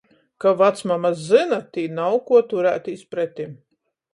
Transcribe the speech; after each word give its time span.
Ka 0.45 0.53
vacmama 0.61 1.11
zyna, 1.25 1.59
tī 1.77 1.83
nav 1.99 2.17
kuo 2.31 2.41
turētīs 2.55 3.05
pretim. 3.13 3.55